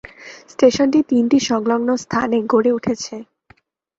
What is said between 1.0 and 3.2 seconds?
তিনটি সংলগ্ন স্থানে গড়ে উঠেছে।